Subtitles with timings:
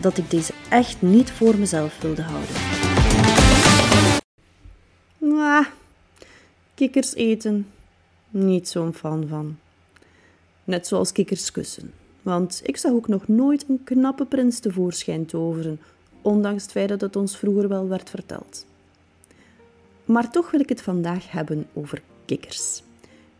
[0.00, 2.54] dat ik deze echt niet voor mezelf wilde houden.
[6.76, 7.66] Kikkers eten.
[8.30, 9.58] Niet zo'n fan van.
[10.64, 11.92] Net zoals kikkers kussen.
[12.22, 15.80] Want ik zag ook nog nooit een knappe prins tevoorschijn toveren,
[16.22, 18.66] ondanks het feit dat het ons vroeger wel werd verteld.
[20.04, 22.82] Maar toch wil ik het vandaag hebben over kikkers.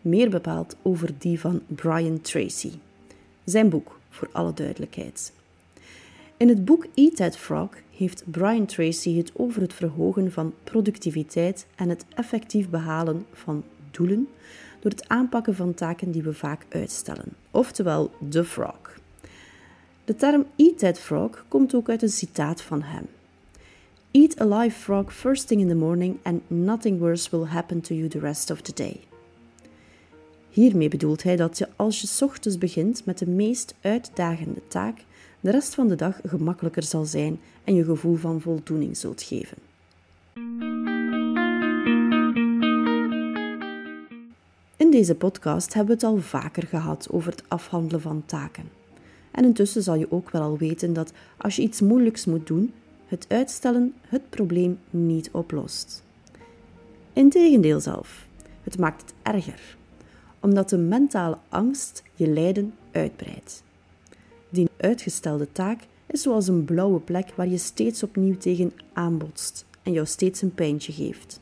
[0.00, 2.72] Meer bepaald over die van Brian Tracy.
[3.44, 5.32] Zijn boek, voor alle duidelijkheid.
[6.38, 11.66] In het boek Eat That Frog heeft Brian Tracy het over het verhogen van productiviteit
[11.74, 14.28] en het effectief behalen van doelen
[14.80, 18.98] door het aanpakken van taken die we vaak uitstellen, oftewel de frog.
[20.04, 23.06] De term Eat That Frog komt ook uit een citaat van hem.
[24.10, 27.94] Eat a live frog first thing in the morning and nothing worse will happen to
[27.94, 29.00] you the rest of the day.
[30.50, 35.04] Hiermee bedoelt hij dat je als je ochtends begint met de meest uitdagende taak,
[35.46, 39.56] de rest van de dag gemakkelijker zal zijn en je gevoel van voldoening zult geven.
[44.76, 48.70] In deze podcast hebben we het al vaker gehad over het afhandelen van taken.
[49.30, 52.72] En intussen zal je ook wel al weten dat als je iets moeilijks moet doen,
[53.06, 56.02] het uitstellen het probleem niet oplost.
[57.12, 58.26] Integendeel zelf,
[58.62, 59.76] het maakt het erger,
[60.40, 63.64] omdat de mentale angst je lijden uitbreidt.
[64.48, 69.92] Die uitgestelde taak is zoals een blauwe plek waar je steeds opnieuw tegen aanbotst en
[69.92, 71.40] jou steeds een pijntje geeft.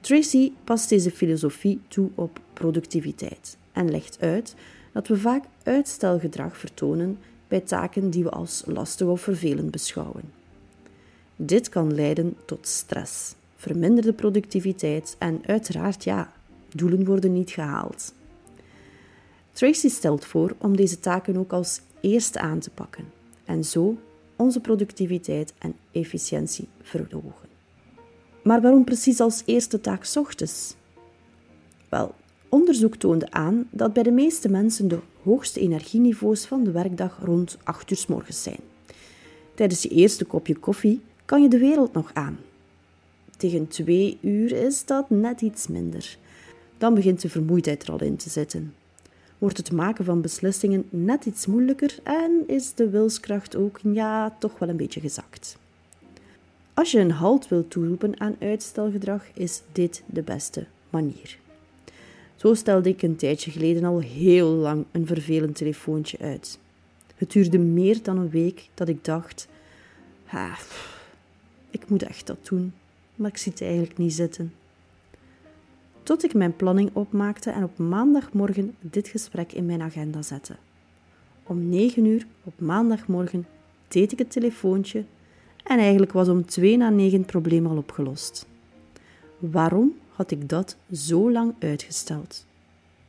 [0.00, 4.54] Tracy past deze filosofie toe op productiviteit en legt uit
[4.92, 7.18] dat we vaak uitstelgedrag vertonen
[7.48, 10.22] bij taken die we als lastig of vervelend beschouwen.
[11.36, 16.32] Dit kan leiden tot stress, verminderde productiviteit en uiteraard ja,
[16.68, 18.12] doelen worden niet gehaald.
[19.52, 23.04] Tracy stelt voor om deze taken ook als eerste aan te pakken
[23.44, 23.96] en zo
[24.36, 27.48] onze productiviteit en efficiëntie verhogen.
[28.42, 30.74] Maar waarom precies als eerste taak ochtends?
[31.88, 32.14] Wel,
[32.48, 37.58] onderzoek toonde aan dat bij de meeste mensen de hoogste energieniveaus van de werkdag rond
[37.64, 38.60] 8 uur s morgens zijn.
[39.54, 42.38] Tijdens je eerste kopje koffie kan je de wereld nog aan.
[43.36, 46.18] Tegen 2 uur is dat net iets minder.
[46.78, 48.74] Dan begint de vermoeidheid er al in te zitten
[49.40, 54.58] wordt het maken van beslissingen net iets moeilijker en is de wilskracht ook ja, toch
[54.58, 55.58] wel een beetje gezakt.
[56.74, 61.38] Als je een halt wilt toeroepen aan uitstelgedrag, is dit de beste manier.
[62.36, 66.58] Zo stelde ik een tijdje geleden al heel lang een vervelend telefoontje uit.
[67.16, 69.48] Het duurde meer dan een week dat ik dacht:
[70.26, 70.58] ah,
[71.70, 72.72] ik moet echt dat doen,
[73.14, 74.52] maar ik zie het eigenlijk niet zitten
[76.10, 80.56] tot ik mijn planning opmaakte en op maandagmorgen dit gesprek in mijn agenda zette.
[81.42, 83.46] Om 9 uur op maandagmorgen
[83.88, 85.04] deed ik het telefoontje
[85.64, 88.46] en eigenlijk was om 2 na 9 het probleem al opgelost.
[89.38, 92.46] Waarom had ik dat zo lang uitgesteld?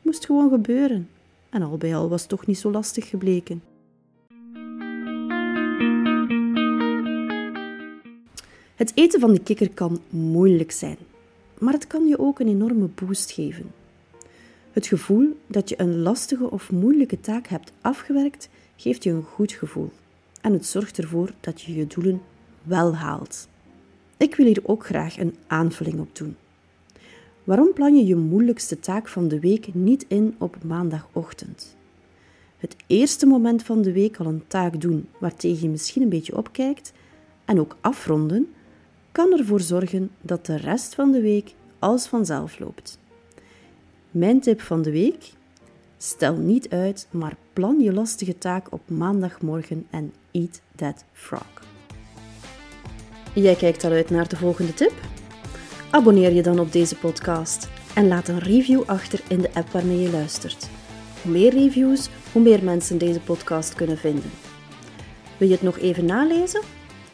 [0.01, 1.09] Moest gewoon gebeuren
[1.49, 3.63] en al bij al was het toch niet zo lastig gebleken.
[8.75, 10.97] Het eten van de kikker kan moeilijk zijn
[11.61, 13.71] maar het kan je ook een enorme boost geven.
[14.71, 19.51] Het gevoel dat je een lastige of moeilijke taak hebt afgewerkt, geeft je een goed
[19.51, 19.89] gevoel.
[20.41, 22.21] En het zorgt ervoor dat je je doelen
[22.63, 23.47] wel haalt.
[24.17, 26.35] Ik wil hier ook graag een aanvulling op doen.
[27.43, 31.75] Waarom plan je je moeilijkste taak van de week niet in op maandagochtend?
[32.57, 36.37] Het eerste moment van de week al een taak doen waartegen je misschien een beetje
[36.37, 36.93] opkijkt
[37.45, 38.53] en ook afronden,
[39.11, 42.99] kan ervoor zorgen dat de rest van de week als vanzelf loopt.
[44.11, 45.33] Mijn tip van de week:
[45.97, 51.61] Stel niet uit, maar plan je lastige taak op maandagmorgen en eat that frog.
[53.33, 54.93] Jij kijkt al uit naar de volgende tip?
[55.91, 59.99] Abonneer je dan op deze podcast en laat een review achter in de app waarmee
[59.99, 60.69] je luistert.
[61.21, 64.31] Hoe meer reviews, hoe meer mensen deze podcast kunnen vinden.
[65.37, 66.61] Wil je het nog even nalezen?